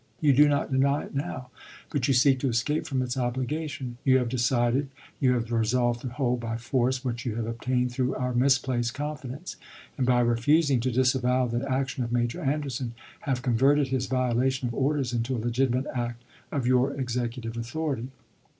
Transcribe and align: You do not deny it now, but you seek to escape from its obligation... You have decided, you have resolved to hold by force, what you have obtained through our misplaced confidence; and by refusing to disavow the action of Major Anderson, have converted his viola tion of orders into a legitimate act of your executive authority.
You 0.19 0.33
do 0.33 0.47
not 0.47 0.71
deny 0.71 1.03
it 1.03 1.13
now, 1.13 1.51
but 1.91 2.07
you 2.07 2.15
seek 2.15 2.39
to 2.39 2.49
escape 2.49 2.87
from 2.87 3.03
its 3.03 3.15
obligation... 3.15 3.99
You 4.03 4.17
have 4.17 4.29
decided, 4.29 4.89
you 5.19 5.33
have 5.33 5.51
resolved 5.51 6.01
to 6.01 6.09
hold 6.09 6.39
by 6.39 6.57
force, 6.57 7.05
what 7.05 7.23
you 7.23 7.35
have 7.35 7.45
obtained 7.45 7.91
through 7.91 8.15
our 8.15 8.33
misplaced 8.33 8.95
confidence; 8.95 9.57
and 9.99 10.07
by 10.07 10.21
refusing 10.21 10.79
to 10.79 10.91
disavow 10.91 11.45
the 11.45 11.71
action 11.71 12.03
of 12.03 12.11
Major 12.11 12.41
Anderson, 12.41 12.95
have 13.29 13.43
converted 13.43 13.89
his 13.89 14.07
viola 14.07 14.49
tion 14.49 14.69
of 14.69 14.73
orders 14.73 15.13
into 15.13 15.35
a 15.35 15.37
legitimate 15.37 15.85
act 15.93 16.23
of 16.51 16.65
your 16.65 16.93
executive 16.95 17.55
authority. 17.55 18.07